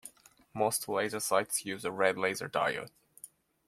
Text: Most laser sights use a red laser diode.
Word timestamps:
Most 0.55 0.89
laser 0.89 1.19
sights 1.19 1.63
use 1.63 1.85
a 1.85 1.91
red 1.91 2.17
laser 2.17 2.49
diode. 2.49 2.89